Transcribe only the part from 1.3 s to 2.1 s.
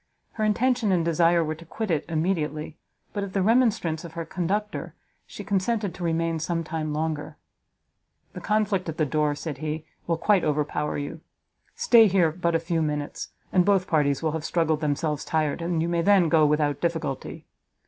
were to quit it